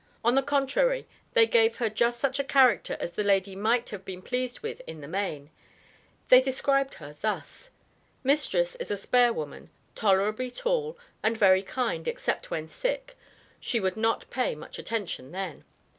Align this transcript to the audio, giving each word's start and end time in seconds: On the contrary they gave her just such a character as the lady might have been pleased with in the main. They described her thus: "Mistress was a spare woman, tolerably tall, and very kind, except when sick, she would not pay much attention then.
On 0.25 0.33
the 0.33 0.41
contrary 0.41 1.05
they 1.33 1.45
gave 1.45 1.75
her 1.75 1.87
just 1.87 2.19
such 2.19 2.39
a 2.39 2.43
character 2.43 2.97
as 2.99 3.11
the 3.11 3.21
lady 3.23 3.55
might 3.55 3.89
have 3.89 4.03
been 4.03 4.23
pleased 4.23 4.61
with 4.61 4.81
in 4.87 4.99
the 4.99 5.07
main. 5.07 5.51
They 6.29 6.41
described 6.41 6.95
her 6.95 7.13
thus: 7.21 7.69
"Mistress 8.23 8.75
was 8.79 8.89
a 8.89 8.97
spare 8.97 9.31
woman, 9.31 9.69
tolerably 9.93 10.49
tall, 10.49 10.97
and 11.21 11.37
very 11.37 11.61
kind, 11.61 12.07
except 12.07 12.49
when 12.49 12.67
sick, 12.67 13.15
she 13.59 13.79
would 13.79 13.95
not 13.95 14.27
pay 14.31 14.55
much 14.55 14.79
attention 14.79 15.33
then. 15.33 15.65